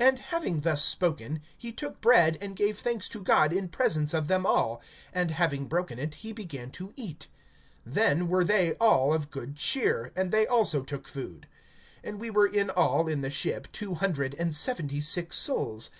[0.00, 4.26] (35)And having thus spoken, he took bread, and gave thanks to God in presence of
[4.26, 7.28] them all; and having broken it, he began to eat.
[7.88, 11.46] (36)Then were they all of good cheer, and they also took food.
[12.04, 15.90] (37)And we were in all in the ship two hundred and seventy six souls.